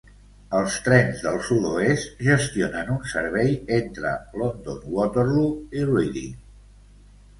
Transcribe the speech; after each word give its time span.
Els 0.59 0.77
Trens 0.85 1.19
del 1.25 1.35
Sud-oest 1.49 2.23
gestionen 2.29 2.89
un 2.95 3.05
servei 3.13 3.53
entre 3.77 4.15
London 4.43 4.81
Waterloo 4.97 5.81
i 5.83 5.89
Reading. 5.95 6.35